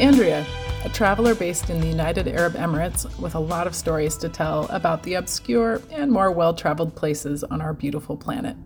[0.00, 0.44] Andrea,
[0.82, 4.64] a traveler based in the United Arab Emirates with a lot of stories to tell
[4.70, 8.56] about the obscure and more well traveled places on our beautiful planet.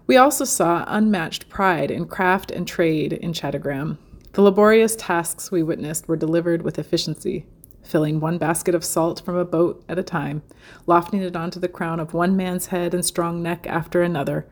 [0.06, 3.98] We also saw unmatched pride in craft and trade in Chattogram.
[4.32, 7.46] The laborious tasks we witnessed were delivered with efficiency
[7.84, 10.42] filling one basket of salt from a boat at a time,
[10.86, 14.46] lofting it onto the crown of one man's head and strong neck after another,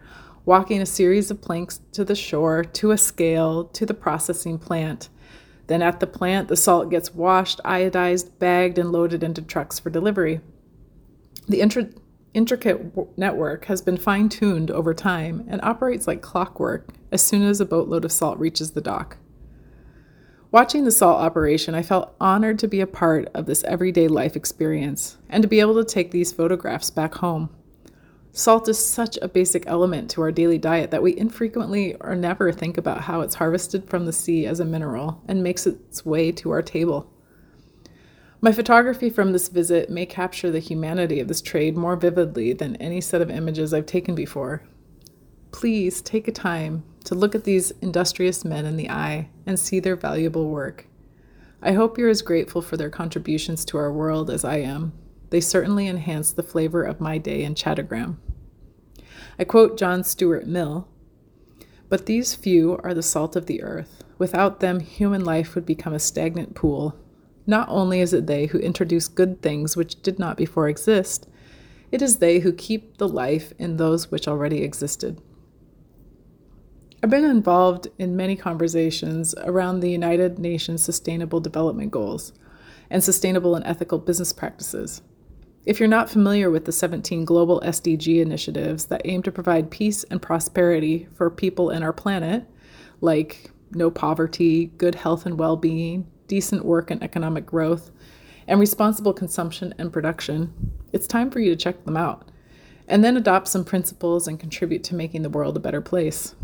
[0.45, 5.09] walking a series of planks to the shore, to a scale, to the processing plant.
[5.67, 9.91] Then at the plant, the salt gets washed, iodized, bagged, and loaded into trucks for
[9.91, 10.41] delivery.
[11.49, 11.97] The intri-
[12.35, 17.43] intricate w- network has been fine tuned over time and operates like clockwork as soon
[17.43, 19.17] as a boatload of salt reaches the dock.
[20.53, 24.37] Watching the salt operation, I felt honored to be a part of this everyday life
[24.37, 27.49] experience and to be able to take these photographs back home.
[28.33, 32.53] Salt is such a basic element to our daily diet that we infrequently or never
[32.53, 36.31] think about how it's harvested from the sea as a mineral and makes its way
[36.33, 37.11] to our table.
[38.43, 42.77] My photography from this visit may capture the humanity of this trade more vividly than
[42.77, 44.63] any set of images I've taken before.
[45.51, 49.81] Please take a time to look at these industrious men in the eye and see
[49.81, 50.87] their valuable work.
[51.63, 54.93] I hope you're as grateful for their contributions to our world as I am.
[55.31, 58.17] They certainly enhance the flavor of my day in Chattogram.
[59.39, 60.89] I quote John Stuart Mill
[61.89, 64.03] But these few are the salt of the earth.
[64.19, 66.97] Without them, human life would become a stagnant pool.
[67.47, 71.29] Not only is it they who introduce good things which did not before exist,
[71.91, 75.21] it is they who keep the life in those which already existed.
[77.05, 82.33] I've been involved in many conversations around the United Nations Sustainable Development Goals
[82.91, 85.03] and sustainable and ethical business practices.
[85.67, 90.05] If you're not familiar with the 17 global SDG initiatives that aim to provide peace
[90.05, 92.45] and prosperity for people and our planet,
[93.01, 97.91] like no poverty, good health and well being, decent work and economic growth,
[98.47, 100.53] and responsible consumption and production,
[100.93, 102.31] it's time for you to check them out
[102.87, 106.37] and then adopt some principles and contribute to making the world a better place.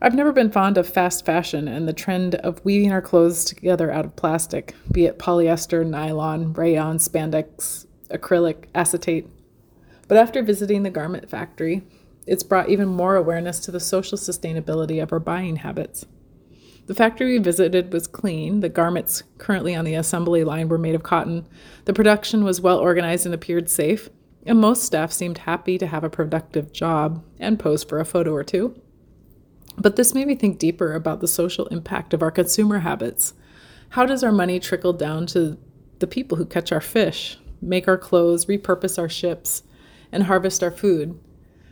[0.00, 3.90] I've never been fond of fast fashion and the trend of weaving our clothes together
[3.90, 9.26] out of plastic, be it polyester, nylon, rayon, spandex, acrylic, acetate.
[10.06, 11.82] But after visiting the garment factory,
[12.28, 16.06] it's brought even more awareness to the social sustainability of our buying habits.
[16.86, 18.60] The factory we visited was clean.
[18.60, 21.44] The garments currently on the assembly line were made of cotton.
[21.86, 24.10] The production was well organized and appeared safe.
[24.46, 28.32] And most staff seemed happy to have a productive job and pose for a photo
[28.32, 28.80] or two.
[29.80, 33.34] But this made me think deeper about the social impact of our consumer habits.
[33.90, 35.56] How does our money trickle down to
[36.00, 39.62] the people who catch our fish, make our clothes, repurpose our ships,
[40.10, 41.18] and harvest our food?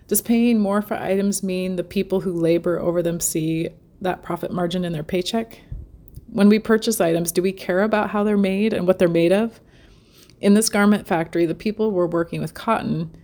[0.06, 3.70] Does paying more for items mean the people who labor over them see
[4.00, 5.60] that profit margin in their paycheck?
[6.28, 9.32] When we purchase items, do we care about how they're made and what they're made
[9.32, 9.60] of?
[10.40, 13.16] In this garment factory, the people were working with cotton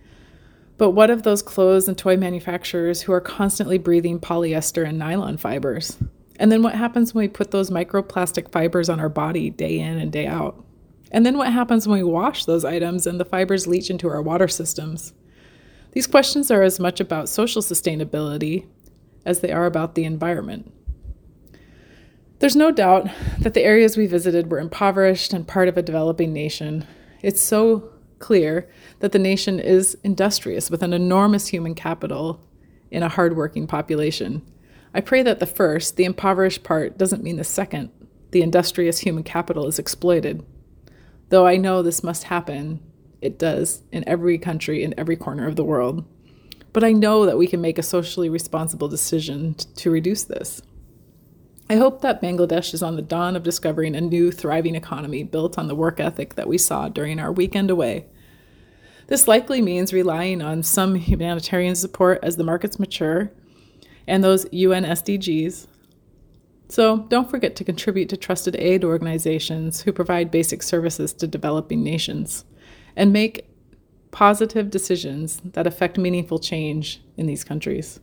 [0.77, 5.37] but what of those clothes and toy manufacturers who are constantly breathing polyester and nylon
[5.37, 5.97] fibers?
[6.39, 9.97] And then what happens when we put those microplastic fibers on our body day in
[9.97, 10.63] and day out?
[11.11, 14.21] And then what happens when we wash those items and the fibers leach into our
[14.21, 15.13] water systems?
[15.91, 18.65] These questions are as much about social sustainability
[19.25, 20.73] as they are about the environment.
[22.39, 23.07] There's no doubt
[23.39, 26.85] that the areas we visited were impoverished and part of a developing nation.
[27.21, 27.92] It's so
[28.23, 32.41] clear that the nation is industrious with an enormous human capital
[32.89, 34.41] in a hardworking population.
[34.93, 37.91] I pray that the first, the impoverished part, doesn't mean the second,
[38.31, 40.41] the industrious human capital is exploited.
[41.27, 42.79] Though I know this must happen,
[43.21, 46.05] it does in every country, in every corner of the world.
[46.71, 50.61] But I know that we can make a socially responsible decision to reduce this.
[51.73, 55.57] I hope that Bangladesh is on the dawn of discovering a new, thriving economy built
[55.57, 58.05] on the work ethic that we saw during our weekend away.
[59.07, 63.31] This likely means relying on some humanitarian support as the markets mature
[64.05, 65.65] and those UN SDGs.
[66.69, 71.83] So don't forget to contribute to trusted aid organizations who provide basic services to developing
[71.83, 72.45] nations
[72.95, 73.49] and make
[74.11, 77.99] positive decisions that affect meaningful change in these countries.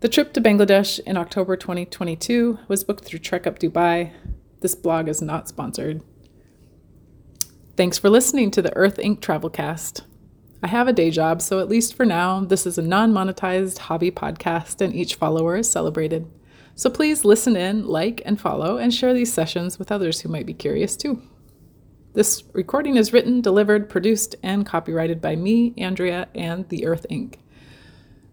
[0.00, 4.12] The trip to Bangladesh in October 2022 was booked through Trek Up Dubai.
[4.60, 6.02] This blog is not sponsored.
[7.76, 9.20] Thanks for listening to the Earth Ink.
[9.20, 10.02] Travelcast.
[10.62, 13.78] I have a day job, so at least for now, this is a non monetized
[13.78, 16.30] hobby podcast and each follower is celebrated.
[16.76, 20.46] So please listen in, like, and follow, and share these sessions with others who might
[20.46, 21.20] be curious too.
[22.12, 27.40] This recording is written, delivered, produced, and copyrighted by me, Andrea, and the Earth Ink.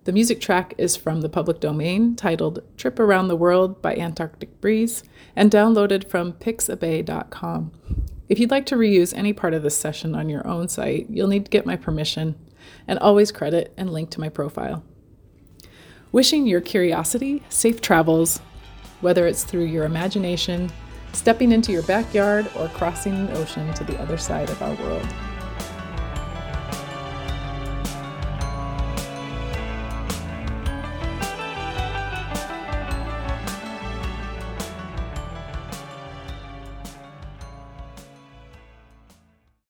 [0.05, 4.61] The music track is from the public domain titled Trip Around the World by Antarctic
[4.61, 5.03] Breeze
[5.35, 7.71] and downloaded from pixabay.com.
[8.29, 11.27] If you'd like to reuse any part of this session on your own site, you'll
[11.27, 12.35] need to get my permission
[12.87, 14.83] and always credit and link to my profile.
[16.11, 18.41] Wishing your curiosity safe travels,
[19.01, 20.69] whether it's through your imagination,
[21.13, 25.07] stepping into your backyard, or crossing an ocean to the other side of our world.